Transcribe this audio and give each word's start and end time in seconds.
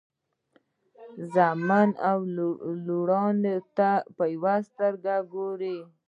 زامنو 1.33 1.87
او 2.09 2.17
لوڼو 2.85 3.25
ته 3.77 3.89
په 4.15 4.23
یوه 4.33 4.55
سترګه 4.69 5.13
وګورئ. 5.21 5.77